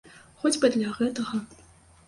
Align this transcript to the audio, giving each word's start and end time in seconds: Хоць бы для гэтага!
Хоць 0.43 0.55
бы 0.63 0.71
для 0.77 0.95
гэтага! 0.97 1.45